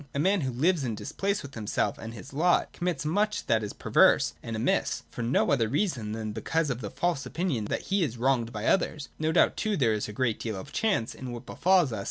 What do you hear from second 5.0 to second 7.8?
for no other reason than because of the false opinion